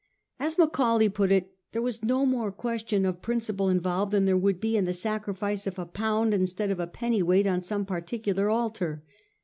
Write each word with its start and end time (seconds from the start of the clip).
As 0.39 0.57
Macaulay 0.57 1.09
put 1.09 1.31
it, 1.31 1.51
there 1.73 1.81
was 1.83 2.01
no 2.03 2.25
more 2.25 2.51
question 2.51 3.05
of 3.05 3.21
prin 3.21 3.37
ciple 3.37 3.69
involved 3.69 4.11
than 4.11 4.25
there 4.25 4.35
would 4.35 4.59
be 4.59 4.75
in 4.75 4.85
the 4.85 4.93
sacrifice 4.95 5.67
of 5.67 5.77
a 5.77 5.85
pound 5.85 6.33
instead 6.33 6.71
of 6.71 6.79
a 6.79 6.87
pennyweight 6.87 7.45
on 7.45 7.61
some 7.61 7.85
particular 7.85 8.49
altar. 8.49 9.03